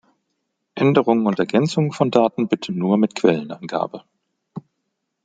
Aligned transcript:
Änderungen 0.73 1.27
und 1.27 1.37
Ergänzungen 1.37 1.91
von 1.91 2.09
Daten 2.09 2.47
bitte 2.47 2.71
nur 2.73 2.97
mit 2.97 3.13
Quellenangabe! 3.13 4.03